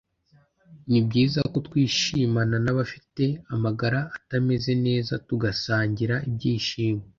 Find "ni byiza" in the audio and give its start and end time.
0.89-1.39